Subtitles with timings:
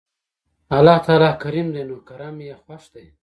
[0.77, 3.05] الله تعالی کريم دی نو کرَم ئي خوښ دی